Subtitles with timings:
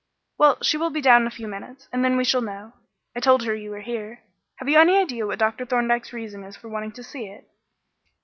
[0.39, 2.73] "Well, she will be down in a few minutes, and then we shall know.
[3.15, 4.23] I told her you were here.
[4.55, 5.63] Have you any idea what Dr.
[5.63, 7.47] Thorndyke's reason is for wanting to see it?"